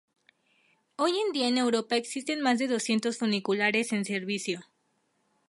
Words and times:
Hoy 0.95 1.11
en 1.19 1.31
día 1.31 1.47
en 1.47 1.59
Europa 1.59 1.95
existen 1.95 2.41
más 2.41 2.57
de 2.57 2.67
doscientos 2.67 3.19
funiculares 3.19 3.93
en 3.93 4.03
servicio. 4.03 4.61